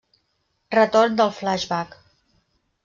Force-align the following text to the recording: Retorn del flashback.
Retorn 0.77 1.21
del 1.21 1.33
flashback. 1.41 1.97